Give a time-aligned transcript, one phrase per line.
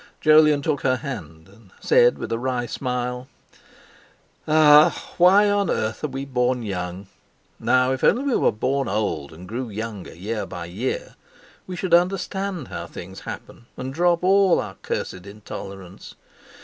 [0.19, 3.27] Jolyon took her hand, and said with a wry smile:
[4.47, 5.13] "Ah!
[5.17, 7.05] why on earth are we born young?
[7.59, 11.13] Now, if only we were born old and grew younger year by year,
[11.67, 16.15] we should understand how things happen, and drop all our cursed intolerance.